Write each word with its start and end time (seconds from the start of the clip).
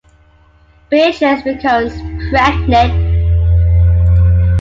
Beatrice 0.89 1.43
becomes 1.43 1.93
pregnant. 2.31 2.91